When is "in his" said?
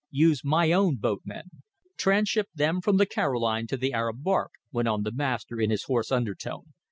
5.61-5.83